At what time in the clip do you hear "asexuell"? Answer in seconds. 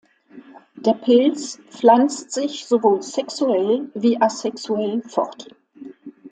4.19-5.03